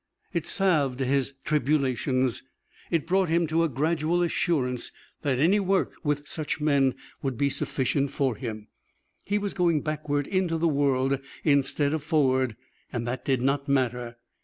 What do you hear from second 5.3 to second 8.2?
any work with such men would be sufficient